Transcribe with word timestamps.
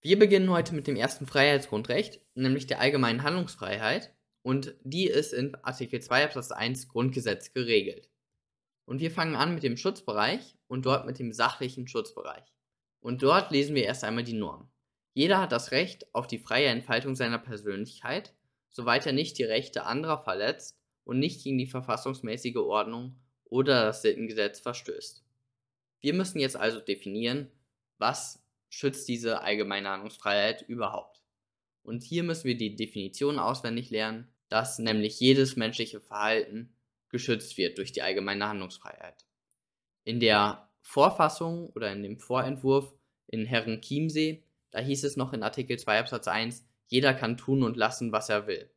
Wir 0.00 0.16
beginnen 0.16 0.50
heute 0.50 0.74
mit 0.74 0.86
dem 0.86 0.94
ersten 0.94 1.26
Freiheitsgrundrecht, 1.26 2.20
nämlich 2.34 2.68
der 2.68 2.80
allgemeinen 2.80 3.24
Handlungsfreiheit, 3.24 4.14
und 4.42 4.76
die 4.84 5.08
ist 5.08 5.32
in 5.32 5.56
Artikel 5.56 6.00
2 6.00 6.24
Absatz 6.24 6.52
1 6.52 6.88
Grundgesetz 6.88 7.52
geregelt. 7.52 8.08
Und 8.84 9.00
wir 9.00 9.10
fangen 9.10 9.34
an 9.34 9.54
mit 9.54 9.64
dem 9.64 9.76
Schutzbereich 9.76 10.56
und 10.68 10.86
dort 10.86 11.04
mit 11.04 11.18
dem 11.18 11.32
sachlichen 11.32 11.88
Schutzbereich. 11.88 12.44
Und 13.00 13.22
dort 13.22 13.50
lesen 13.50 13.74
wir 13.74 13.84
erst 13.84 14.04
einmal 14.04 14.24
die 14.24 14.34
Norm. 14.34 14.70
Jeder 15.14 15.40
hat 15.40 15.50
das 15.50 15.72
Recht 15.72 16.14
auf 16.14 16.28
die 16.28 16.38
freie 16.38 16.68
Entfaltung 16.68 17.16
seiner 17.16 17.38
Persönlichkeit, 17.38 18.34
soweit 18.70 19.04
er 19.04 19.12
nicht 19.12 19.36
die 19.36 19.44
Rechte 19.44 19.84
anderer 19.84 20.22
verletzt 20.22 20.78
und 21.04 21.18
nicht 21.18 21.42
gegen 21.42 21.58
die 21.58 21.66
verfassungsmäßige 21.66 22.56
Ordnung 22.56 23.18
oder 23.44 23.86
das 23.86 24.02
Sittengesetz 24.02 24.60
verstößt. 24.60 25.24
Wir 26.00 26.14
müssen 26.14 26.38
jetzt 26.38 26.56
also 26.56 26.78
definieren, 26.78 27.50
was 27.98 28.47
schützt 28.68 29.08
diese 29.08 29.42
allgemeine 29.42 29.88
Handlungsfreiheit 29.88 30.62
überhaupt. 30.62 31.22
Und 31.82 32.02
hier 32.02 32.22
müssen 32.22 32.44
wir 32.44 32.56
die 32.56 32.76
Definition 32.76 33.38
auswendig 33.38 33.90
lernen, 33.90 34.28
dass 34.48 34.78
nämlich 34.78 35.20
jedes 35.20 35.56
menschliche 35.56 36.00
Verhalten 36.00 36.74
geschützt 37.08 37.56
wird 37.56 37.78
durch 37.78 37.92
die 37.92 38.02
allgemeine 38.02 38.46
Handlungsfreiheit. 38.46 39.24
In 40.04 40.20
der 40.20 40.68
Vorfassung 40.82 41.70
oder 41.70 41.92
in 41.92 42.02
dem 42.02 42.18
Vorentwurf 42.18 42.92
in 43.26 43.46
Herren 43.46 43.80
Chiemsee, 43.80 44.42
da 44.70 44.80
hieß 44.80 45.04
es 45.04 45.16
noch 45.16 45.32
in 45.32 45.42
Artikel 45.42 45.78
2 45.78 46.00
Absatz 46.00 46.28
1, 46.28 46.66
jeder 46.86 47.14
kann 47.14 47.36
tun 47.36 47.62
und 47.62 47.76
lassen, 47.76 48.12
was 48.12 48.28
er 48.28 48.46
will. 48.46 48.70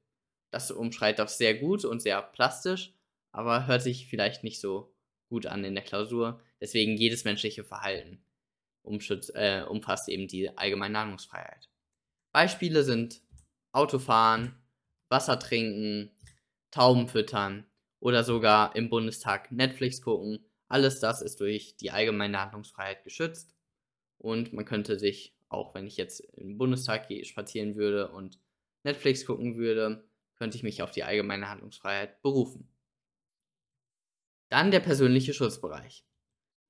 Das 0.50 0.72
umschreibt 0.72 1.20
das 1.20 1.38
sehr 1.38 1.56
gut 1.56 1.86
und 1.86 2.02
sehr 2.02 2.22
plastisch, 2.22 2.94
aber 3.32 3.68
hört 3.68 3.82
sich 3.82 4.08
vielleicht 4.08 4.44
nicht 4.44 4.60
so 4.60 4.94
gut 5.30 5.46
an 5.46 5.64
in 5.64 5.76
der 5.76 5.84
Klausur. 5.84 6.42
Deswegen 6.60 6.98
jedes 6.98 7.24
menschliche 7.24 7.64
Verhalten 7.64 8.22
umschützt, 8.84 9.32
äh, 9.36 9.64
umfasst 9.68 10.10
eben 10.10 10.28
die 10.28 10.56
allgemeine 10.58 11.00
Handlungsfreiheit. 11.00 11.70
Beispiele 12.32 12.84
sind 12.84 13.22
Autofahren, 13.72 14.56
Wasser 15.10 15.40
trinken, 15.40 16.12
Tauben 16.72 17.08
füttern 17.08 17.66
oder 18.00 18.24
sogar 18.24 18.76
im 18.76 18.90
Bundestag 18.90 19.52
Netflix 19.52 20.02
gucken. 20.02 20.46
Alles 20.68 21.00
das 21.00 21.22
ist 21.22 21.42
durch 21.42 21.76
die 21.76 21.92
allgemeine 21.92 22.40
Handlungsfreiheit 22.40 23.04
geschützt. 23.04 23.56
Und 24.18 24.54
man 24.54 24.66
könnte 24.66 24.98
sich, 24.98 25.36
auch 25.50 25.76
wenn 25.76 25.86
ich 25.86 25.98
jetzt 25.98 26.22
im 26.22 26.58
Bundestag 26.58 27.08
spazieren 27.26 27.76
würde 27.76 28.10
und 28.12 28.40
Netflix 28.84 29.26
gucken 29.26 29.58
würde, 29.58 30.08
könnte 30.36 30.58
ich 30.58 30.64
mich 30.64 30.82
auf 30.82 30.92
die 30.92 31.04
allgemeine 31.04 31.50
Handlungsfreiheit 31.50 32.22
berufen. 32.22 32.68
Dann 34.50 34.72
der 34.72 34.80
persönliche 34.80 35.34
Schutzbereich. 35.34 36.06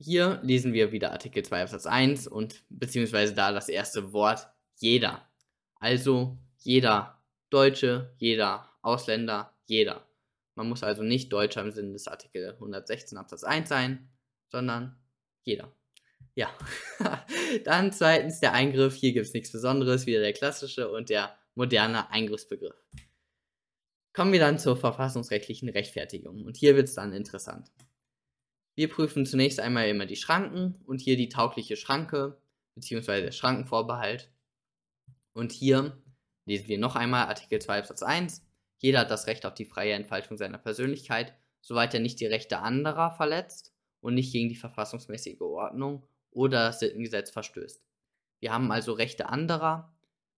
Hier 0.04 0.40
lesen 0.42 0.74
wir 0.74 0.92
wieder 0.92 1.12
Artikel 1.12 1.44
2 1.44 1.62
Absatz 1.62 1.86
1 1.86 2.28
und 2.28 2.64
beziehungsweise 2.70 3.36
da 3.36 3.52
das 3.52 3.70
erste 3.70 4.14
Wort 4.14 4.50
jeder. 4.78 5.30
Also 5.76 6.40
jeder 6.58 7.22
Deutsche, 7.52 8.12
jeder 8.18 8.68
Ausländer, 8.82 9.54
jeder. 9.66 10.08
Man 10.56 10.70
muss 10.70 10.82
also 10.82 11.04
nicht 11.04 11.32
Deutscher 11.32 11.62
im 11.62 11.72
Sinne 11.72 11.94
des 11.94 12.08
Artikel 12.08 12.54
116 12.54 13.16
Absatz 13.16 13.44
1 13.44 13.70
sein, 13.70 14.10
sondern 14.50 14.98
jeder. 15.44 15.72
Ja. 16.34 16.50
Dann 17.64 17.92
zweitens 17.92 18.40
der 18.40 18.54
Eingriff. 18.54 18.96
Hier 18.96 19.14
gibt 19.14 19.28
es 19.28 19.34
nichts 19.34 19.52
Besonderes, 19.52 20.08
wieder 20.08 20.22
der 20.22 20.34
klassische 20.34 20.92
und 20.92 21.10
der 21.10 21.38
moderne 21.54 22.10
Eingriffsbegriff. 22.10 22.76
Kommen 24.14 24.34
wir 24.34 24.40
dann 24.40 24.60
zur 24.60 24.76
verfassungsrechtlichen 24.76 25.70
Rechtfertigung. 25.70 26.44
Und 26.44 26.58
hier 26.58 26.76
wird 26.76 26.90
es 26.90 26.96
dann 26.96 27.14
interessant. 27.14 27.72
Wir 28.76 28.90
prüfen 28.90 29.26
zunächst 29.26 29.60
einmal 29.60 29.90
immer 29.90 30.06
die 30.06 30.16
Schranken 30.16 30.82
und 30.86 31.02
hier 31.02 31.18
die 31.18 31.30
taugliche 31.30 31.76
Schranke 31.76 32.42
bzw. 32.76 33.22
der 33.22 33.32
Schrankenvorbehalt. 33.32 34.32
Und 35.34 35.52
hier 35.52 36.02
lesen 36.46 36.68
wir 36.68 36.78
noch 36.78 36.96
einmal 36.96 37.28
Artikel 37.28 37.60
2 37.60 37.80
Absatz 37.80 38.02
1. 38.02 38.46
Jeder 38.80 39.02
hat 39.02 39.12
das 39.12 39.28
Recht 39.28 39.46
auf 39.46 39.54
die 39.54 39.66
freie 39.66 39.94
Entfaltung 39.94 40.38
seiner 40.38 40.58
Persönlichkeit, 40.58 41.36
soweit 41.62 41.94
er 41.94 42.00
nicht 42.00 42.20
die 42.20 42.26
Rechte 42.26 42.60
anderer 42.60 43.12
verletzt 43.12 43.74
und 44.00 44.16
nicht 44.16 44.32
gegen 44.32 44.50
die 44.50 44.56
verfassungsmäßige 44.56 45.42
Ordnung 45.42 46.08
oder 46.32 46.68
das 46.68 46.80
Sittengesetz 46.80 47.30
verstößt. 47.30 47.84
Wir 48.40 48.54
haben 48.54 48.72
also 48.72 48.94
Rechte 48.94 49.28
anderer, 49.28 49.94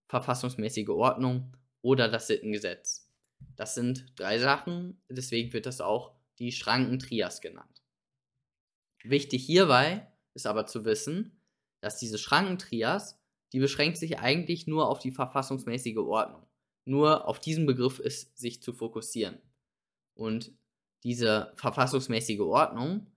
verfassungsmäßige 0.07 0.89
Ordnung 0.89 1.55
oder 1.81 2.09
das 2.09 2.27
Sittengesetz. 2.27 3.09
Das 3.55 3.75
sind 3.75 4.05
drei 4.15 4.39
Sachen, 4.39 5.01
deswegen 5.09 5.53
wird 5.53 5.65
das 5.65 5.81
auch 5.81 6.13
die 6.39 6.51
Schrankentrias 6.51 7.39
genannt. 7.39 7.82
Wichtig 9.03 9.45
hierbei 9.45 10.07
ist 10.33 10.47
aber 10.47 10.65
zu 10.65 10.85
wissen, 10.85 11.39
dass 11.81 11.99
diese 11.99 12.17
Schrankentrias, 12.17 13.19
die 13.51 13.59
beschränkt 13.59 13.97
sich 13.97 14.19
eigentlich 14.19 14.67
nur 14.67 14.87
auf 14.87 14.99
die 14.99 15.11
verfassungsmäßige 15.11 15.97
Ordnung. 15.97 16.47
Nur 16.85 17.27
auf 17.27 17.39
diesen 17.39 17.65
Begriff 17.65 17.99
ist 17.99 18.37
sich 18.37 18.61
zu 18.61 18.73
fokussieren. 18.73 19.37
Und 20.15 20.51
diese 21.03 21.51
verfassungsmäßige 21.55 22.39
Ordnung, 22.39 23.07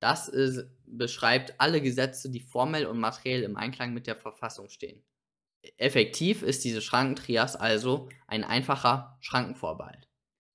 das 0.00 0.28
ist, 0.28 0.66
beschreibt 0.86 1.58
alle 1.58 1.80
Gesetze, 1.80 2.30
die 2.30 2.40
formell 2.40 2.86
und 2.86 2.98
materiell 2.98 3.42
im 3.42 3.56
Einklang 3.56 3.94
mit 3.94 4.06
der 4.06 4.16
Verfassung 4.16 4.68
stehen. 4.68 5.02
Effektiv 5.76 6.42
ist 6.42 6.64
diese 6.64 6.80
Schrankentrias 6.80 7.56
also 7.56 8.08
ein 8.26 8.44
einfacher 8.44 9.18
Schrankenvorbehalt. 9.20 10.08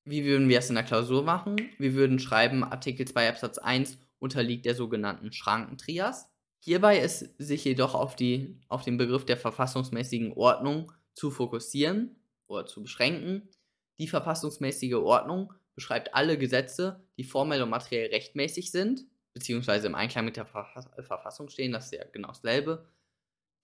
Wie 0.03 0.25
würden 0.25 0.50
wir 0.50 0.59
es 0.59 0.69
in 0.69 0.75
der 0.75 0.84
Klausur 0.84 1.23
machen? 1.23 1.57
Wir 1.78 1.94
würden 1.94 2.19
schreiben, 2.19 2.63
Artikel 2.63 3.07
2 3.07 3.29
Absatz 3.29 3.57
1 3.57 3.97
unterliegt 4.20 4.66
der 4.66 4.76
sogenannten 4.76 5.31
Schrankentrias. 5.31 6.30
Hierbei 6.59 7.00
ist 7.00 7.36
sich 7.38 7.64
jedoch 7.64 7.94
auf, 7.94 8.16
die, 8.16 8.59
auf 8.70 8.84
den 8.84 8.98
Begriff 8.98 9.26
der 9.26 9.38
verfassungsmäßigen 9.38 10.34
Ordnung 10.34 10.92
zu 11.14 11.31
fokussieren 11.31 12.16
oder 12.48 12.66
zu 12.66 12.81
beschränken. 12.81 13.50
Die 14.00 14.08
verfassungsmäßige 14.08 14.96
Ordnung 14.96 15.53
beschreibt 15.76 16.16
alle 16.16 16.38
Gesetze, 16.38 17.03
die 17.18 17.24
formell 17.24 17.62
und 17.62 17.70
materiell 17.70 18.09
rechtmäßig 18.09 18.72
sind, 18.72 19.06
beziehungsweise 19.34 19.88
im 19.88 19.96
Einklang 19.96 20.26
mit 20.26 20.38
der 20.38 20.46
Verfassung 20.46 21.50
stehen, 21.50 21.72
das 21.72 21.86
ist 21.86 21.94
ja 21.94 22.06
genau 22.06 22.30
dasselbe. 22.30 22.88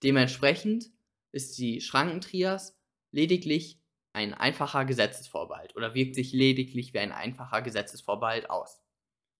Dementsprechend 0.02 0.90
ist 1.32 1.58
die 1.58 1.80
Schrankentrias 1.80 2.78
lediglich 3.10 3.80
ein 4.12 4.34
einfacher 4.34 4.84
Gesetzesvorbehalt 4.84 5.74
oder 5.76 5.94
wirkt 5.94 6.14
sich 6.14 6.32
lediglich 6.32 6.92
wie 6.92 6.98
ein 6.98 7.12
einfacher 7.12 7.62
Gesetzesvorbehalt 7.62 8.50
aus. 8.50 8.81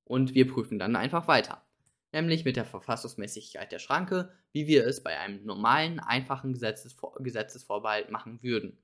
Und 0.04 0.34
wir 0.34 0.50
prüfen 0.50 0.78
dann 0.78 0.96
einfach 0.96 1.28
weiter, 1.28 1.64
nämlich 2.12 2.44
mit 2.44 2.56
der 2.56 2.64
Verfassungsmäßigkeit 2.64 3.70
der 3.70 3.78
Schranke, 3.78 4.32
wie 4.52 4.66
wir 4.66 4.86
es 4.86 5.02
bei 5.02 5.18
einem 5.18 5.44
normalen, 5.44 6.00
einfachen 6.00 6.52
Gesetzesvor 6.52 7.16
Gesetzesvorbehalt 7.22 8.10
machen 8.10 8.42
würden. 8.42 8.78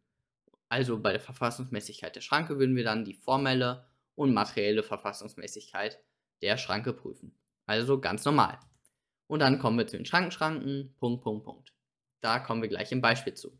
Also 0.68 1.00
bei 1.00 1.12
der 1.12 1.20
Verfassungsmäßigkeit 1.20 2.14
der 2.14 2.20
Schranke 2.20 2.58
würden 2.58 2.76
wir 2.76 2.84
dann 2.84 3.04
die 3.04 3.14
formelle 3.14 3.86
und 4.14 4.34
materielle 4.34 4.82
Verfassungsmäßigkeit 4.82 5.98
der 6.42 6.56
Schranke 6.56 6.92
prüfen. 6.92 7.34
Also 7.66 8.00
ganz 8.00 8.24
normal. 8.24 8.58
Und 9.26 9.40
dann 9.40 9.58
kommen 9.58 9.78
wir 9.78 9.86
zu 9.86 9.96
den 9.96 10.06
Schrankenschranken, 10.06 10.94
Punkt, 10.98 11.22
Punkt, 11.22 11.44
Punkt. 11.44 11.74
Da 12.20 12.38
kommen 12.38 12.62
wir 12.62 12.68
gleich 12.68 12.90
im 12.92 13.00
Beispiel 13.00 13.34
zu. 13.34 13.58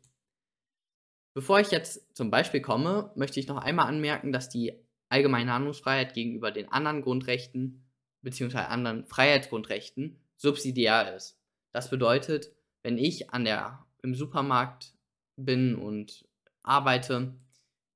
Bevor 1.33 1.59
ich 1.59 1.71
jetzt 1.71 2.15
zum 2.15 2.31
Beispiel 2.31 2.61
komme, 2.61 3.11
möchte 3.15 3.39
ich 3.39 3.47
noch 3.47 3.57
einmal 3.57 3.87
anmerken, 3.87 4.31
dass 4.31 4.49
die 4.49 4.73
allgemeine 5.09 5.53
Handlungsfreiheit 5.53 6.13
gegenüber 6.13 6.51
den 6.51 6.71
anderen 6.71 7.01
Grundrechten 7.01 7.85
bzw. 8.21 8.57
anderen 8.57 9.05
Freiheitsgrundrechten 9.05 10.19
subsidiär 10.37 11.15
ist. 11.15 11.39
Das 11.71 11.89
bedeutet, 11.89 12.51
wenn 12.83 12.97
ich 12.97 13.31
an 13.31 13.45
der, 13.45 13.85
im 14.01 14.15
Supermarkt 14.15 14.93
bin 15.35 15.75
und 15.75 16.27
arbeite, 16.63 17.35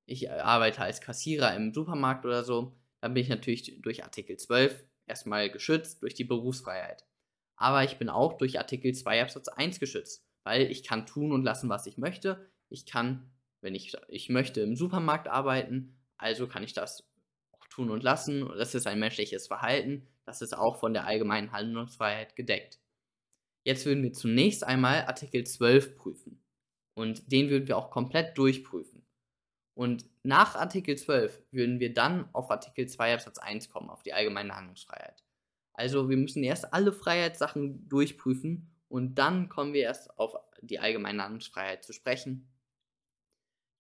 ich 0.05 0.31
arbeite 0.31 0.81
als 0.81 1.01
Kassierer 1.01 1.55
im 1.55 1.73
Supermarkt 1.73 2.25
oder 2.25 2.43
so, 2.43 2.75
dann 3.01 3.13
bin 3.13 3.23
ich 3.23 3.29
natürlich 3.29 3.81
durch 3.81 4.03
Artikel 4.03 4.37
12 4.37 4.83
erstmal 5.07 5.49
geschützt 5.49 6.03
durch 6.03 6.13
die 6.13 6.23
Berufsfreiheit. 6.23 7.05
Aber 7.55 7.83
ich 7.83 7.97
bin 7.97 8.09
auch 8.09 8.33
durch 8.37 8.57
Artikel 8.57 8.93
2 8.93 9.21
Absatz 9.21 9.47
1 9.47 9.79
geschützt 9.79 10.25
weil 10.43 10.69
ich 10.69 10.83
kann 10.83 11.05
tun 11.05 11.31
und 11.31 11.43
lassen, 11.43 11.69
was 11.69 11.85
ich 11.85 11.97
möchte. 11.97 12.49
Ich 12.69 12.85
kann, 12.85 13.31
wenn 13.61 13.75
ich, 13.75 13.95
ich 14.09 14.29
möchte 14.29 14.61
im 14.61 14.75
Supermarkt 14.75 15.27
arbeiten, 15.27 15.97
also 16.17 16.47
kann 16.47 16.63
ich 16.63 16.73
das 16.73 17.07
auch 17.51 17.67
tun 17.67 17.89
und 17.89 18.03
lassen. 18.03 18.47
Das 18.57 18.75
ist 18.75 18.87
ein 18.87 18.99
menschliches 18.99 19.47
Verhalten. 19.47 20.07
Das 20.25 20.41
ist 20.41 20.57
auch 20.57 20.79
von 20.79 20.93
der 20.93 21.05
allgemeinen 21.05 21.51
Handlungsfreiheit 21.51 22.35
gedeckt. 22.35 22.79
Jetzt 23.65 23.85
würden 23.85 24.03
wir 24.03 24.13
zunächst 24.13 24.63
einmal 24.63 25.05
Artikel 25.05 25.45
12 25.45 25.95
prüfen. 25.95 26.43
Und 26.95 27.31
den 27.31 27.49
würden 27.49 27.67
wir 27.67 27.77
auch 27.77 27.89
komplett 27.89 28.37
durchprüfen. 28.37 29.05
Und 29.75 30.05
nach 30.21 30.55
Artikel 30.55 30.95
12 30.95 31.41
würden 31.51 31.79
wir 31.79 31.93
dann 31.93 32.29
auf 32.33 32.51
Artikel 32.51 32.87
2 32.87 33.15
Absatz 33.15 33.39
1 33.39 33.69
kommen, 33.69 33.89
auf 33.89 34.03
die 34.03 34.13
allgemeine 34.13 34.55
Handlungsfreiheit. 34.55 35.23
Also 35.73 36.09
wir 36.09 36.17
müssen 36.17 36.43
erst 36.43 36.71
alle 36.73 36.93
Freiheitssachen 36.93 37.89
durchprüfen 37.89 38.69
und 38.87 39.15
dann 39.15 39.49
kommen 39.49 39.73
wir 39.73 39.81
erst 39.81 40.19
auf 40.19 40.35
die 40.61 40.79
allgemeine 40.79 41.23
Handlungsfreiheit 41.23 41.83
zu 41.83 41.93
sprechen. 41.93 42.47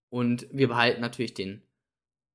Und 0.09 0.47
wir 0.51 0.67
behalten 0.67 1.01
natürlich 1.01 1.35
den 1.35 1.61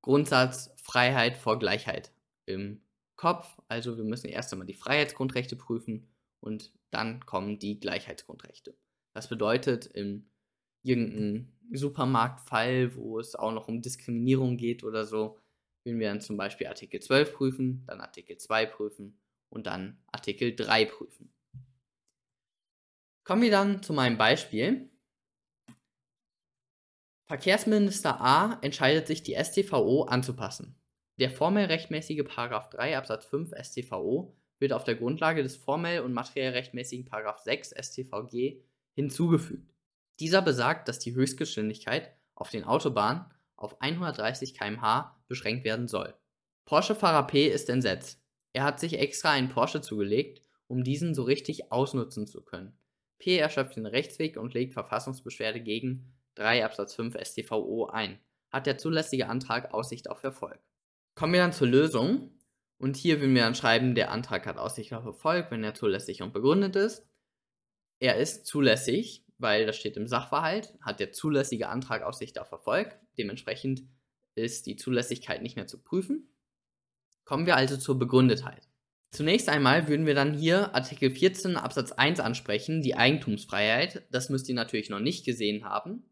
Grundsatz 0.01 0.71
Freiheit 0.81 1.37
vor 1.37 1.59
Gleichheit 1.59 2.11
im 2.45 2.81
Kopf. 3.15 3.59
Also 3.67 3.97
wir 3.97 4.03
müssen 4.03 4.27
erst 4.27 4.51
einmal 4.53 4.67
die 4.67 4.73
Freiheitsgrundrechte 4.73 5.55
prüfen 5.55 6.07
und 6.39 6.71
dann 6.91 7.25
kommen 7.25 7.59
die 7.59 7.79
Gleichheitsgrundrechte. 7.79 8.77
Das 9.13 9.27
bedeutet, 9.27 9.85
im 9.87 10.29
irgendeinen 10.83 11.57
Supermarktfall, 11.73 12.95
wo 12.95 13.19
es 13.19 13.35
auch 13.35 13.51
noch 13.51 13.67
um 13.67 13.81
Diskriminierung 13.81 14.57
geht 14.57 14.83
oder 14.83 15.05
so, 15.05 15.37
würden 15.83 15.99
wir 15.99 16.09
dann 16.09 16.21
zum 16.21 16.37
Beispiel 16.37 16.67
Artikel 16.67 17.01
12 17.01 17.33
prüfen, 17.33 17.83
dann 17.87 18.01
Artikel 18.01 18.37
2 18.37 18.65
prüfen 18.65 19.19
und 19.49 19.67
dann 19.67 20.01
Artikel 20.11 20.55
3 20.55 20.85
prüfen. 20.85 21.33
Kommen 23.23 23.41
wir 23.41 23.51
dann 23.51 23.83
zu 23.83 23.93
meinem 23.93 24.17
Beispiel. 24.17 24.89
Verkehrsminister 27.29 28.19
A 28.21 28.57
entscheidet 28.63 29.05
sich, 29.05 29.21
die 29.21 29.35
StVO 29.35 30.01
anzupassen. 30.05 30.75
Der 31.19 31.29
formell 31.29 31.65
rechtmäßige 31.65 32.23
3 32.23 32.97
Absatz 32.97 33.23
5 33.25 33.51
StVO 33.55 34.35
wird 34.57 34.73
auf 34.73 34.83
der 34.83 34.95
Grundlage 34.95 35.43
des 35.43 35.55
formell 35.55 35.99
und 35.99 36.13
materiell 36.13 36.53
rechtmäßigen 36.53 37.07
6 37.43 37.75
StVG 37.79 38.63
hinzugefügt. 38.95 39.75
Dieser 40.19 40.41
besagt, 40.41 40.87
dass 40.87 40.97
die 40.97 41.13
Höchstgeschwindigkeit 41.13 42.15
auf 42.33 42.49
den 42.49 42.63
Autobahnen 42.63 43.25
auf 43.57 43.79
130 43.79 44.57
km/h 44.57 45.15
beschränkt 45.27 45.65
werden 45.65 45.87
soll. 45.87 46.15
Porsche-Fahrer 46.65 47.27
P 47.27 47.47
ist 47.47 47.69
entsetzt. 47.69 48.19
Er 48.53 48.63
hat 48.63 48.79
sich 48.79 48.97
extra 48.97 49.29
einen 49.29 49.49
Porsche 49.49 49.81
zugelegt, 49.81 50.41
um 50.65 50.83
diesen 50.83 51.13
so 51.13 51.21
richtig 51.21 51.71
ausnutzen 51.71 52.25
zu 52.25 52.41
können. 52.41 52.75
P 53.19 53.37
erschöpft 53.37 53.75
den 53.75 53.85
Rechtsweg 53.85 54.35
und 54.35 54.55
legt 54.55 54.73
Verfassungsbeschwerde 54.73 55.61
gegen 55.61 56.11
3 56.39 56.63
Absatz 56.63 56.95
5 56.95 57.17
StVO 57.21 57.87
ein. 57.87 58.17
Hat 58.49 58.65
der 58.65 58.77
zulässige 58.77 59.27
Antrag 59.27 59.73
Aussicht 59.73 60.09
auf 60.09 60.23
Erfolg? 60.23 60.59
Kommen 61.15 61.33
wir 61.33 61.41
dann 61.41 61.53
zur 61.53 61.67
Lösung. 61.67 62.31
Und 62.77 62.95
hier 62.95 63.19
würden 63.19 63.35
wir 63.35 63.41
dann 63.41 63.55
schreiben, 63.55 63.93
der 63.93 64.09
Antrag 64.11 64.45
hat 64.45 64.57
Aussicht 64.57 64.93
auf 64.93 65.03
Erfolg, 65.03 65.51
wenn 65.51 65.65
er 65.65 65.73
zulässig 65.73 66.21
und 66.21 66.31
begründet 66.31 66.77
ist. 66.77 67.05
Er 67.99 68.15
ist 68.15 68.45
zulässig, 68.45 69.25
weil 69.37 69.65
das 69.65 69.75
steht 69.75 69.97
im 69.97 70.07
Sachverhalt, 70.07 70.73
hat 70.79 71.01
der 71.01 71.11
zulässige 71.11 71.67
Antrag 71.67 72.03
Aussicht 72.03 72.39
auf 72.39 72.51
Erfolg. 72.51 72.97
Dementsprechend 73.17 73.83
ist 74.35 74.65
die 74.65 74.77
Zulässigkeit 74.77 75.41
nicht 75.41 75.57
mehr 75.57 75.67
zu 75.67 75.83
prüfen. 75.83 76.33
Kommen 77.25 77.45
wir 77.45 77.57
also 77.57 77.75
zur 77.75 77.99
Begründetheit. 77.99 78.69
Zunächst 79.11 79.49
einmal 79.49 79.89
würden 79.89 80.05
wir 80.05 80.15
dann 80.15 80.33
hier 80.33 80.73
Artikel 80.73 81.11
14 81.11 81.57
Absatz 81.57 81.91
1 81.91 82.21
ansprechen, 82.21 82.81
die 82.81 82.95
Eigentumsfreiheit. 82.95 84.07
Das 84.11 84.29
müsst 84.29 84.47
ihr 84.47 84.55
natürlich 84.55 84.89
noch 84.89 84.99
nicht 84.99 85.25
gesehen 85.25 85.65
haben. 85.65 86.08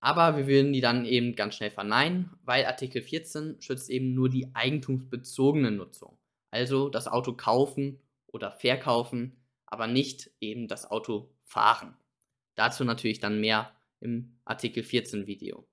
Aber 0.00 0.36
wir 0.36 0.46
würden 0.46 0.72
die 0.72 0.80
dann 0.80 1.04
eben 1.04 1.34
ganz 1.34 1.56
schnell 1.56 1.70
verneinen, 1.70 2.30
weil 2.44 2.66
Artikel 2.66 3.02
14 3.02 3.60
schützt 3.60 3.90
eben 3.90 4.14
nur 4.14 4.28
die 4.28 4.54
eigentumsbezogene 4.54 5.72
Nutzung. 5.72 6.16
Also 6.50 6.88
das 6.88 7.08
Auto 7.08 7.34
kaufen 7.34 8.00
oder 8.26 8.52
verkaufen, 8.52 9.36
aber 9.66 9.86
nicht 9.86 10.30
eben 10.40 10.68
das 10.68 10.90
Auto 10.90 11.30
fahren. 11.44 11.96
Dazu 12.54 12.84
natürlich 12.84 13.18
dann 13.20 13.40
mehr 13.40 13.72
im 14.00 14.38
Artikel 14.44 14.82
14 14.82 15.26
Video. 15.26 15.66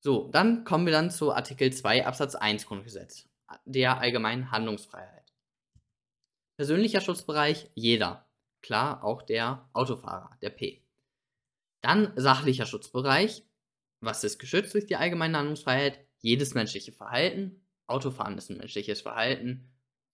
So, 0.00 0.28
dann 0.28 0.64
kommen 0.64 0.86
wir 0.86 0.92
dann 0.92 1.10
zu 1.10 1.32
Artikel 1.32 1.72
2 1.72 2.06
Absatz 2.06 2.34
1 2.34 2.66
Grundgesetz, 2.66 3.28
der 3.64 4.00
allgemeinen 4.00 4.50
Handlungsfreiheit. 4.50 5.32
Persönlicher 6.56 7.00
Schutzbereich 7.00 7.70
jeder. 7.74 8.28
Klar, 8.60 9.02
auch 9.02 9.22
der 9.22 9.68
Autofahrer, 9.72 10.36
der 10.40 10.50
P. 10.50 10.83
Dann 11.84 12.14
sachlicher 12.16 12.64
Schutzbereich. 12.64 13.44
Was 14.00 14.24
ist 14.24 14.38
geschützt 14.38 14.72
durch 14.72 14.86
die 14.86 14.96
allgemeine 14.96 15.36
Handlungsfreiheit? 15.36 16.00
Jedes 16.18 16.54
menschliche 16.54 16.92
Verhalten. 16.92 17.62
Autofahren 17.86 18.38
ist 18.38 18.48
ein 18.48 18.56
menschliches 18.56 19.02
Verhalten. 19.02 19.70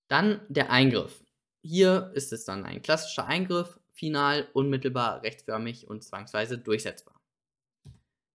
Dann 0.09 0.41
der 0.49 0.73
Eingriff. 0.73 1.23
Hier 1.63 2.11
ist 2.15 2.33
es 2.33 2.45
dann 2.45 2.65
ein 2.65 2.83
klassischer 2.83 3.27
Eingriff, 3.27 3.79
final, 3.93 4.49
unmittelbar, 4.53 5.23
rechtsförmig 5.23 5.87
und 5.87 6.03
zwangsweise 6.03 6.59
durchsetzbar. 6.59 7.21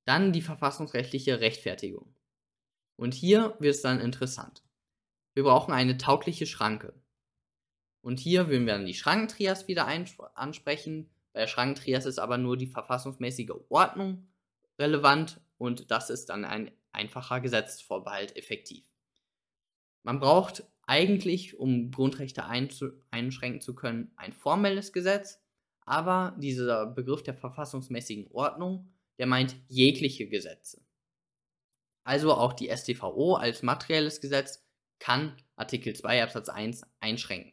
Dann 0.06 0.32
die 0.32 0.42
verfassungsrechtliche 0.42 1.42
Rechtfertigung. 1.42 2.16
Und 2.96 3.14
hier 3.14 3.58
wird 3.60 3.76
es 3.76 3.82
dann 3.82 4.00
interessant. 4.00 4.64
Wir 5.34 5.44
brauchen 5.44 5.74
eine 5.74 5.98
taugliche 5.98 6.46
Schranke. 6.46 6.94
Und 8.02 8.18
hier 8.18 8.48
würden 8.48 8.66
wir 8.66 8.76
dann 8.76 8.86
die 8.86 8.94
Schrankentrias 8.94 9.68
wieder 9.68 9.88
ansprechen. 10.36 11.10
Bei 11.36 11.42
der 11.42 11.48
Schrankentrias 11.48 12.06
ist 12.06 12.18
aber 12.18 12.38
nur 12.38 12.56
die 12.56 12.66
verfassungsmäßige 12.66 13.52
Ordnung 13.68 14.26
relevant 14.80 15.42
und 15.58 15.92
das 15.92 16.10
ist 16.10 16.30
dann 16.30 16.46
ein 16.46 16.72
einfacher 16.94 17.42
Gesetzesvorbehalt 17.42 18.38
effektiv. 18.38 18.90
Man 20.04 20.22
braucht 20.22 20.64
eigentlich, 20.84 21.60
um 21.60 21.92
Grundrechte 21.92 22.46
einschränken 22.46 23.60
zu 23.60 23.76
können, 23.76 24.14
ein 24.16 24.32
formelles 24.32 24.94
Gesetz, 24.94 25.44
aber 25.82 26.38
dieser 26.40 26.86
Begriff 26.86 27.22
der 27.22 27.34
verfassungsmäßigen 27.34 28.32
Ordnung, 28.32 28.94
der 29.18 29.28
meint 29.28 29.58
jegliche 29.68 30.30
Gesetze. 30.30 30.86
Also 32.06 32.34
auch 32.34 32.54
die 32.54 32.70
StVO 32.70 33.36
als 33.36 33.62
materielles 33.62 34.22
Gesetz 34.22 34.66
kann 35.00 35.36
Artikel 35.58 35.94
2 35.94 36.24
Absatz 36.24 36.48
1 36.48 36.84
einschränken. 37.02 37.52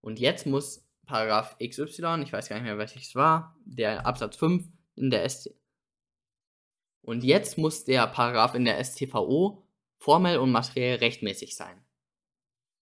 Und 0.00 0.18
jetzt 0.18 0.44
muss 0.44 0.83
Paragraph 1.06 1.56
XY, 1.58 2.22
ich 2.22 2.32
weiß 2.32 2.48
gar 2.48 2.56
nicht 2.56 2.64
mehr, 2.64 2.78
welches 2.78 3.14
war, 3.14 3.56
der 3.64 4.06
Absatz 4.06 4.36
5 4.36 4.68
in 4.96 5.10
der 5.10 5.28
ST. 5.28 5.54
Und 7.02 7.22
jetzt 7.22 7.58
muss 7.58 7.84
der 7.84 8.06
Paragraph 8.06 8.54
in 8.54 8.64
der 8.64 8.82
StVO 8.82 9.66
formell 9.98 10.38
und 10.38 10.50
materiell 10.50 10.96
rechtmäßig 10.96 11.54
sein. 11.54 11.84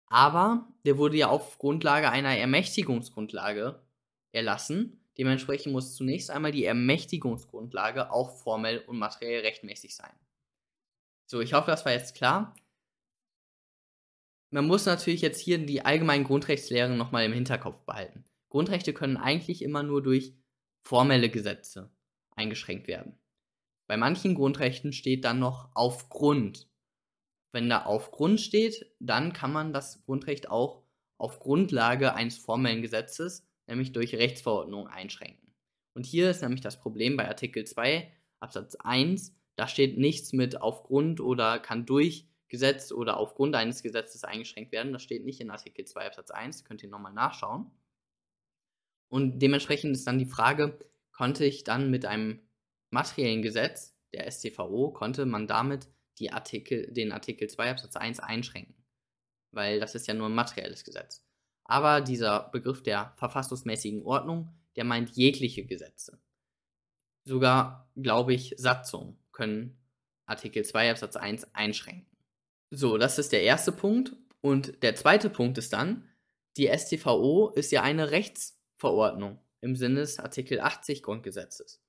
Aber 0.07 0.67
der 0.85 0.97
wurde 0.97 1.17
ja 1.17 1.27
auf 1.27 1.59
Grundlage 1.59 2.09
einer 2.09 2.35
Ermächtigungsgrundlage 2.35 3.79
erlassen. 4.31 5.05
Dementsprechend 5.17 5.73
muss 5.73 5.95
zunächst 5.95 6.31
einmal 6.31 6.51
die 6.51 6.65
Ermächtigungsgrundlage 6.65 8.11
auch 8.11 8.37
formell 8.37 8.79
und 8.87 8.97
materiell 8.97 9.41
rechtmäßig 9.41 9.95
sein. 9.95 10.13
So, 11.27 11.41
ich 11.41 11.53
hoffe, 11.53 11.69
das 11.69 11.85
war 11.85 11.91
jetzt 11.91 12.15
klar 12.15 12.55
man 14.51 14.67
muss 14.67 14.85
natürlich 14.85 15.21
jetzt 15.21 15.39
hier 15.39 15.57
die 15.57 15.85
allgemeinen 15.85 16.23
Grundrechtslehren 16.23 16.97
nochmal 16.97 17.25
im 17.25 17.33
Hinterkopf 17.33 17.81
behalten. 17.85 18.25
Grundrechte 18.49 18.93
können 18.93 19.17
eigentlich 19.17 19.61
immer 19.61 19.83
nur 19.83 20.01
durch 20.01 20.33
formelle 20.79 21.29
Gesetze 21.29 21.91
eingeschränkt 22.31 22.87
werden. 22.87 23.19
Bei 23.87 23.97
manchen 23.97 24.35
Grundrechten 24.35 24.93
steht 24.93 25.25
dann 25.25 25.39
noch 25.39 25.69
aufgrund. 25.73 26.69
Wenn 27.51 27.69
da 27.69 27.83
aufgrund 27.83 28.39
steht, 28.39 28.91
dann 28.99 29.33
kann 29.33 29.51
man 29.51 29.73
das 29.73 30.03
Grundrecht 30.05 30.49
auch 30.49 30.83
auf 31.17 31.39
Grundlage 31.39 32.13
eines 32.13 32.37
formellen 32.37 32.81
Gesetzes, 32.81 33.47
nämlich 33.67 33.91
durch 33.91 34.15
Rechtsverordnung, 34.15 34.87
einschränken. 34.87 35.53
Und 35.93 36.05
hier 36.05 36.29
ist 36.29 36.41
nämlich 36.41 36.61
das 36.61 36.79
Problem 36.79 37.17
bei 37.17 37.27
Artikel 37.27 37.65
2 37.65 38.11
Absatz 38.39 38.75
1, 38.75 39.35
da 39.55 39.67
steht 39.67 39.97
nichts 39.97 40.31
mit 40.31 40.61
aufgrund 40.61 41.19
oder 41.19 41.59
kann 41.59 41.85
durch 41.85 42.28
Gesetz 42.49 42.91
oder 42.91 43.17
aufgrund 43.17 43.55
eines 43.55 43.83
Gesetzes 43.83 44.23
eingeschränkt 44.23 44.71
werden. 44.71 44.91
Das 44.91 45.03
steht 45.03 45.23
nicht 45.23 45.39
in 45.39 45.51
Artikel 45.51 45.85
2 45.85 46.07
Absatz 46.07 46.31
1, 46.31 46.65
könnt 46.65 46.83
ihr 46.83 46.89
nochmal 46.89 47.13
nachschauen. 47.13 47.71
Und 49.07 49.39
dementsprechend 49.39 49.95
ist 49.95 50.05
dann 50.05 50.19
die 50.19 50.25
Frage, 50.25 50.77
konnte 51.11 51.45
ich 51.45 51.63
dann 51.63 51.89
mit 51.89 52.05
einem 52.05 52.41
materiellen 52.91 53.41
Gesetz, 53.41 53.95
der 54.13 54.29
StVO, 54.29 54.91
konnte 54.91 55.25
man 55.25 55.47
damit 55.47 55.87
die 56.17 56.31
Artikel, 56.31 56.91
den 56.91 57.11
Artikel 57.11 57.47
2 57.47 57.71
Absatz 57.71 57.95
1 57.95 58.19
einschränken? 58.19 58.75
Weil 59.51 59.79
das 59.79 59.95
ist 59.95 60.07
ja 60.07 60.13
nur 60.13 60.27
ein 60.27 60.35
materielles 60.35 60.83
Gesetz. 60.83 61.23
Aber 61.63 62.01
dieser 62.01 62.49
Begriff 62.49 62.81
der 62.81 63.13
verfassungsmäßigen 63.17 64.03
Ordnung, 64.03 64.49
der 64.75 64.85
meint 64.85 65.11
jegliche 65.11 65.65
Gesetze. 65.65 66.19
Sogar, 67.25 67.91
glaube 67.95 68.33
ich, 68.33 68.55
Satzungen 68.57 69.19
können 69.31 69.77
Artikel 70.25 70.65
2 70.65 70.91
Absatz 70.91 71.15
1 71.15 71.53
einschränken. 71.53 72.08
So, 72.71 72.97
das 72.97 73.17
ist 73.17 73.31
der 73.31 73.43
erste 73.43 73.71
Punkt. 73.71 74.15
Und 74.41 74.83
der 74.83 74.95
zweite 74.95 75.29
Punkt 75.29 75.57
ist 75.57 75.73
dann, 75.73 76.07
die 76.57 76.67
StVO 76.67 77.49
ist 77.49 77.71
ja 77.71 77.83
eine 77.83 78.11
Rechtsverordnung 78.11 79.39
im 79.61 79.75
Sinne 79.75 80.01
des 80.01 80.19
Artikel 80.19 80.59
80 80.59 81.03
Grundgesetzes. 81.03 81.81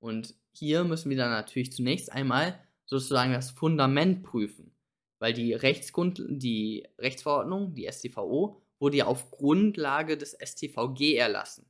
Und 0.00 0.34
hier 0.52 0.84
müssen 0.84 1.10
wir 1.10 1.16
dann 1.16 1.30
natürlich 1.30 1.72
zunächst 1.72 2.12
einmal 2.12 2.58
sozusagen 2.86 3.32
das 3.32 3.50
Fundament 3.50 4.22
prüfen, 4.22 4.74
weil 5.18 5.32
die, 5.32 5.52
Rechtsgrund 5.52 6.24
die 6.28 6.86
Rechtsverordnung, 6.98 7.74
die 7.74 7.88
StVO, 7.90 8.62
wurde 8.78 8.98
ja 8.98 9.06
auf 9.06 9.30
Grundlage 9.30 10.16
des 10.16 10.36
StVG 10.40 11.16
erlassen. 11.16 11.66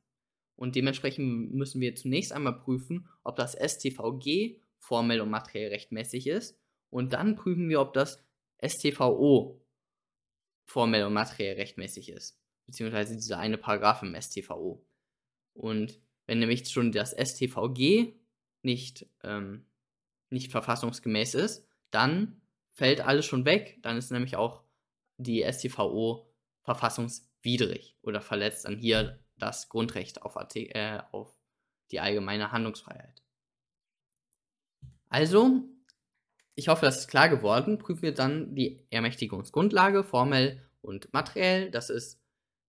Und 0.56 0.76
dementsprechend 0.76 1.54
müssen 1.54 1.80
wir 1.80 1.94
zunächst 1.94 2.32
einmal 2.32 2.58
prüfen, 2.58 3.08
ob 3.24 3.36
das 3.36 3.54
StVG 3.54 4.60
formell 4.78 5.20
und 5.20 5.30
materiell 5.30 5.70
rechtmäßig 5.70 6.26
ist. 6.26 6.58
Und 6.90 7.12
dann 7.12 7.36
prüfen 7.36 7.68
wir, 7.68 7.80
ob 7.80 7.92
das 7.92 8.22
STVO 8.62 9.60
formell 10.64 11.04
und 11.04 11.14
materiell 11.14 11.56
rechtmäßig 11.56 12.10
ist. 12.10 12.38
Beziehungsweise 12.66 13.14
dieser 13.14 13.38
eine 13.38 13.58
Paragraph 13.58 14.02
im 14.02 14.14
STVO. 14.20 14.84
Und 15.54 15.98
wenn 16.26 16.38
nämlich 16.40 16.68
schon 16.68 16.92
das 16.92 17.12
STVG 17.12 18.14
nicht, 18.62 19.06
ähm, 19.22 19.66
nicht 20.30 20.50
verfassungsgemäß 20.50 21.34
ist, 21.34 21.66
dann 21.90 22.42
fällt 22.72 23.00
alles 23.00 23.24
schon 23.24 23.46
weg. 23.46 23.78
Dann 23.82 23.96
ist 23.96 24.10
nämlich 24.10 24.36
auch 24.36 24.62
die 25.16 25.42
STVO 25.42 26.30
verfassungswidrig 26.62 27.96
oder 28.02 28.20
verletzt 28.20 28.66
dann 28.66 28.76
hier 28.76 29.18
das 29.38 29.68
Grundrecht 29.68 30.22
auf, 30.22 30.36
äh, 30.54 31.00
auf 31.12 31.34
die 31.90 32.00
allgemeine 32.00 32.52
Handlungsfreiheit. 32.52 33.22
Also, 35.08 35.64
ich 36.58 36.66
hoffe, 36.66 36.84
das 36.84 36.98
ist 36.98 37.08
klar 37.08 37.28
geworden. 37.28 37.78
Prüfen 37.78 38.02
wir 38.02 38.12
dann 38.12 38.56
die 38.56 38.84
Ermächtigungsgrundlage 38.90 40.02
formell 40.02 40.60
und 40.80 41.12
materiell. 41.12 41.70
Das 41.70 41.88
ist 41.88 42.20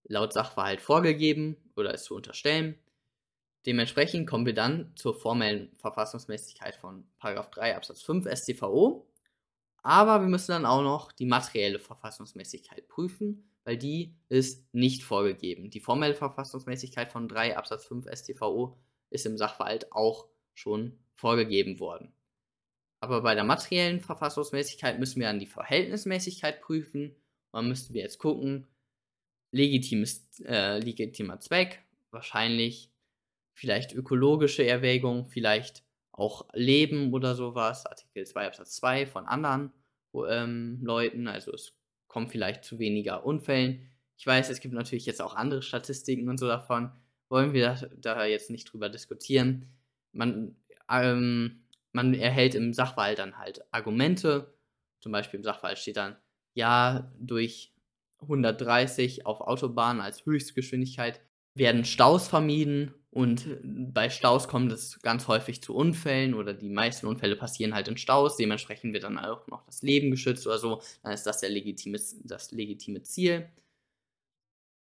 laut 0.04 0.32
Sachverhalt 0.32 0.80
vorgegeben 0.80 1.58
oder 1.76 1.96
ist 1.96 2.04
zu 2.04 2.14
unterstellen. 2.14 2.78
Dementsprechend 3.66 4.30
kommen 4.30 4.46
wir 4.46 4.54
dann 4.54 4.96
zur 4.96 5.16
formellen 5.16 5.76
Verfassungsmäßigkeit 5.80 6.76
von 6.76 7.04
3 7.20 7.76
Absatz 7.76 8.04
5 8.04 8.28
StVO. 8.32 9.08
Aber 9.82 10.22
wir 10.22 10.30
müssen 10.30 10.52
dann 10.52 10.68
auch 10.68 10.84
noch 10.84 11.12
die 11.12 11.26
materielle 11.26 11.80
Verfassungsmäßigkeit 11.80 12.88
prüfen, 12.90 13.50
weil 13.64 13.78
die 13.78 14.16
ist 14.30 14.72
nicht 14.72 15.02
vorgegeben. 15.02 15.72
Die 15.72 15.80
formelle 15.80 16.14
Verfassungsmäßigkeit 16.14 17.12
von 17.12 17.28
3 17.28 17.58
Absatz 17.58 17.88
5 17.88 18.06
StVO 18.14 18.78
ist 19.10 19.26
im 19.26 19.40
Sachverhalt 19.40 19.92
auch 19.92 20.28
schon 20.54 21.00
vorgegeben 21.16 21.80
worden. 21.80 22.14
Aber 23.10 23.24
bei 23.24 23.34
der 23.34 23.44
materiellen 23.44 24.02
Verfassungsmäßigkeit 24.02 25.00
müssen 25.00 25.20
wir 25.20 25.26
dann 25.26 25.40
die 25.40 25.48
Verhältnismäßigkeit 25.48 26.62
prüfen. 26.62 27.16
Und 27.52 27.58
dann 27.58 27.68
müssten 27.68 27.96
wir 27.96 28.04
jetzt 28.04 28.20
gucken, 28.20 28.68
legitimes, 29.52 30.30
äh, 30.46 30.78
legitimer 30.78 31.40
Zweck, 31.40 31.82
wahrscheinlich 32.12 32.92
vielleicht 33.56 33.96
ökologische 33.96 34.64
Erwägung, 34.64 35.28
vielleicht 35.28 35.84
auch 36.12 36.48
Leben 36.54 37.12
oder 37.12 37.34
sowas, 37.34 37.88
Artikel 37.88 38.28
2 38.28 38.46
Absatz 38.46 38.76
2 38.76 39.08
von 39.08 39.26
anderen 39.26 39.74
ähm, 40.30 40.78
Leuten, 40.84 41.28
also 41.28 41.52
es 41.52 41.74
kommt 42.08 42.30
vielleicht 42.30 42.64
zu 42.64 42.78
weniger 42.78 43.26
Unfällen. 43.26 43.90
Ich 44.18 44.28
weiß, 44.28 44.52
es 44.52 44.60
gibt 44.60 44.76
natürlich 44.76 45.08
jetzt 45.08 45.22
auch 45.22 45.36
andere 45.36 45.64
Statistiken 45.64 46.30
und 46.30 46.38
so 46.38 46.46
davon, 46.46 46.92
wollen 47.28 47.54
wir 47.54 47.90
da, 47.98 48.14
da 48.14 48.26
jetzt 48.26 48.52
nicht 48.52 48.72
drüber 48.72 48.88
diskutieren. 48.88 49.66
Man, 50.12 50.56
ähm, 50.92 51.64
man 51.92 52.14
erhält 52.14 52.56
im 52.56 52.74
Sachverhalt 52.74 53.20
dann 53.20 53.38
halt 53.38 53.62
Argumente, 53.72 54.54
zum 55.00 55.12
Beispiel 55.12 55.38
im 55.38 55.44
Sachverhalt 55.44 55.80
steht 55.80 55.98
dann, 55.98 56.18
ja, 56.54 57.12
durch 57.20 57.74
130 58.22 59.26
auf 59.26 59.42
Autobahnen 59.42 60.02
als 60.02 60.26
Höchstgeschwindigkeit 60.26 61.22
werden 61.56 61.86
Staus 61.86 62.28
vermieden 62.28 62.94
und 63.12 63.58
bei 63.64 64.10
Staus 64.10 64.48
kommt 64.48 64.72
es 64.72 65.02
ganz 65.02 65.28
häufig 65.28 65.64
zu 65.64 65.76
Unfällen 65.76 66.36
oder 66.36 66.54
die 66.54 66.70
meisten 66.70 67.08
Unfälle 67.08 67.36
passieren 67.36 67.74
halt 67.74 67.88
in 67.88 67.98
Staus. 67.98 68.38
Dementsprechend 68.38 68.94
wird 68.94 69.04
dann 69.04 69.18
auch 69.18 69.48
noch 69.48 69.66
das 69.66 69.82
Leben 69.82 70.12
geschützt 70.12 70.46
oder 70.46 70.60
so. 70.60 70.82
Dann 71.02 71.14
ist 71.14 71.26
das 71.26 71.40
der 71.40 71.50
legitime, 71.50 72.00
das 72.24 72.52
legitime 72.52 73.02
Ziel. 73.02 73.50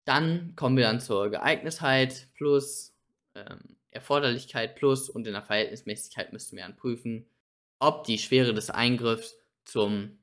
Dann 0.05 0.55
kommen 0.55 0.77
wir 0.77 0.85
dann 0.85 0.99
zur 0.99 1.29
Geeignetheit 1.29 2.27
plus 2.35 2.95
ähm, 3.35 3.77
Erforderlichkeit 3.95 4.75
plus 4.75 5.09
und 5.09 5.25
in 5.25 5.33
der 5.33 5.41
Verhältnismäßigkeit 5.41 6.33
müssten 6.33 6.57
wir 6.57 6.63
dann 6.63 6.75
prüfen, 6.75 7.25
ob 7.79 8.03
die 8.03 8.17
Schwere 8.17 8.53
des 8.53 8.69
Eingriffs 8.69 9.37
zum 9.63 10.19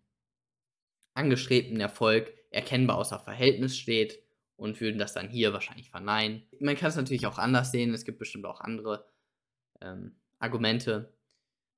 angestrebten 1.15 1.81
Erfolg 1.81 2.33
erkennbar 2.51 2.99
außer 2.99 3.19
Verhältnis 3.19 3.77
steht 3.77 4.23
und 4.57 4.81
würden 4.81 4.99
das 4.99 5.15
dann 5.15 5.29
hier 5.29 5.53
wahrscheinlich 5.53 5.91
verneinen. 5.91 6.43
Man 6.61 6.77
kann 6.77 6.91
es 6.91 6.97
natürlich 6.97 7.27
auch 7.27 7.39
anders 7.39 7.73
sehen, 7.73 7.93
es 7.95 8.05
gibt 8.05 8.19
bestimmt 8.19 8.47
auch 8.47 8.61
andere 8.61 9.07
ähm, 9.81 10.15
Argumente 10.39 11.13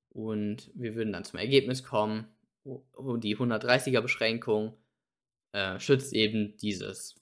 und 0.09 0.71
wir 0.75 0.95
würden 0.95 1.13
dann 1.13 1.23
zum 1.23 1.39
Ergebnis 1.39 1.83
kommen, 1.83 2.27
die 2.63 3.37
130er 3.37 4.01
Beschränkung 4.01 4.77
äh, 5.51 5.79
schützt 5.79 6.13
eben 6.13 6.57
dieses 6.57 7.15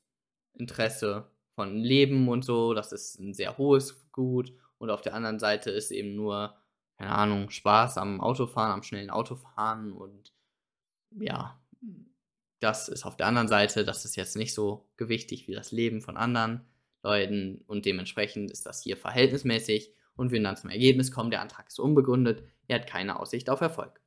Interesse 0.53 1.29
von 1.55 1.77
Leben 1.77 2.27
und 2.27 2.43
so, 2.43 2.73
das 2.73 2.91
ist 2.91 3.19
ein 3.19 3.33
sehr 3.33 3.57
hohes 3.57 4.11
Gut 4.11 4.53
und 4.83 4.89
auf 4.89 5.01
der 5.01 5.13
anderen 5.13 5.39
Seite 5.39 5.71
ist 5.71 5.91
eben 5.91 6.13
nur, 6.13 6.57
keine 6.97 7.11
Ahnung, 7.11 7.49
Spaß 7.49 7.97
am 7.97 8.19
Autofahren, 8.19 8.73
am 8.73 8.83
schnellen 8.83 9.09
Autofahren 9.09 9.93
und 9.93 10.33
ja, 11.17 11.57
das 12.59 12.89
ist 12.89 13.05
auf 13.05 13.15
der 13.15 13.27
anderen 13.27 13.47
Seite, 13.47 13.85
das 13.85 14.03
ist 14.03 14.17
jetzt 14.17 14.35
nicht 14.35 14.53
so 14.53 14.89
gewichtig 14.97 15.47
wie 15.47 15.53
das 15.53 15.71
Leben 15.71 16.01
von 16.01 16.17
anderen 16.17 16.65
Leuten 17.01 17.63
und 17.65 17.85
dementsprechend 17.85 18.51
ist 18.51 18.65
das 18.65 18.83
hier 18.83 18.97
verhältnismäßig 18.97 19.93
und 20.17 20.33
wir 20.33 20.43
dann 20.43 20.57
zum 20.57 20.69
Ergebnis 20.69 21.13
kommen, 21.13 21.31
der 21.31 21.39
Antrag 21.39 21.67
ist 21.69 21.79
unbegründet, 21.79 22.43
er 22.67 22.79
hat 22.79 22.87
keine 22.87 23.21
Aussicht 23.21 23.49
auf 23.49 23.61
Erfolg. 23.61 24.01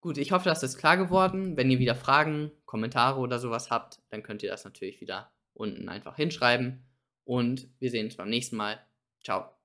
Gut, 0.00 0.18
ich 0.18 0.32
hoffe, 0.32 0.48
das 0.48 0.64
ist 0.64 0.78
klar 0.78 0.96
geworden. 0.96 1.56
Wenn 1.56 1.70
ihr 1.70 1.78
wieder 1.78 1.94
Fragen, 1.94 2.50
Kommentare 2.64 3.20
oder 3.20 3.38
sowas 3.38 3.70
habt, 3.70 4.00
dann 4.08 4.24
könnt 4.24 4.42
ihr 4.42 4.50
das 4.50 4.64
natürlich 4.64 5.00
wieder 5.00 5.30
unten 5.52 5.88
einfach 5.88 6.16
hinschreiben 6.16 6.84
und 7.22 7.68
wir 7.78 7.90
sehen 7.92 8.06
uns 8.06 8.16
beim 8.16 8.30
nächsten 8.30 8.56
Mal. 8.56 8.80
Ciao. 9.22 9.59